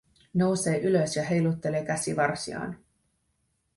Nousee 0.33 0.79
ylös 0.81 1.15
ja 1.15 1.23
heiluttelee 1.23 1.85
käsivarsiaan. 1.85 2.77